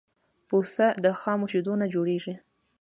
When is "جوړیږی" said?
1.93-2.33